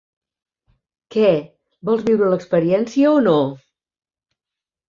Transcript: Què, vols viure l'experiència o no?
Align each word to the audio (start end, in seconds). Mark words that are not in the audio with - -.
Què, 1.15 1.27
vols 1.89 2.07
viure 2.09 2.31
l'experiència 2.31 3.15
o 3.19 3.21
no? 3.29 3.37